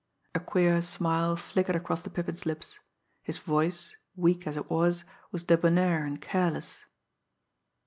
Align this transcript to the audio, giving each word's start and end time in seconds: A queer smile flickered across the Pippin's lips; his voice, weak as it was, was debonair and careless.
A 0.33 0.39
queer 0.39 0.81
smile 0.81 1.35
flickered 1.35 1.75
across 1.75 2.01
the 2.01 2.09
Pippin's 2.09 2.43
lips; 2.43 2.79
his 3.21 3.37
voice, 3.37 3.95
weak 4.15 4.47
as 4.47 4.57
it 4.57 4.67
was, 4.67 5.05
was 5.31 5.43
debonair 5.43 6.07
and 6.07 6.19
careless. 6.19 6.85